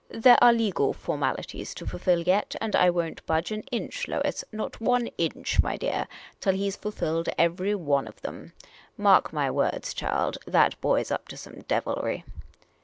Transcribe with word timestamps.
There 0.09 0.43
are 0.43 0.51
legal 0.51 0.93
formalities 0.93 1.75
to 1.75 1.85
fulfil 1.85 2.21
yet; 2.23 2.55
and 2.59 2.75
I 2.75 2.89
won't 2.89 3.23
budge 3.27 3.51
an 3.51 3.61
inch, 3.71 4.07
Lois, 4.07 4.43
not 4.51 4.81
one 4.81 5.05
inch, 5.19 5.61
my 5.61 5.77
dear, 5.77 6.07
till 6.39 6.53
he 6.53 6.67
's 6.67 6.75
fulfilled 6.75 7.29
every 7.37 7.75
one 7.75 8.07
of 8.07 8.19
them. 8.23 8.53
Mark 8.97 9.31
my 9.31 9.51
words, 9.51 9.93
child, 9.93 10.39
that 10.47 10.81
boy 10.81 11.03
's 11.03 11.11
up 11.11 11.27
to 11.27 11.37
some 11.37 11.61
devilry." 11.67 12.25